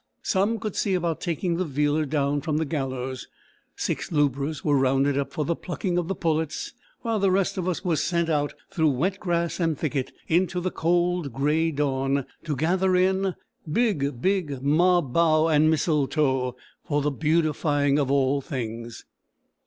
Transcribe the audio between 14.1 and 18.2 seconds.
big mob bough and mistletoe," for the beautifying of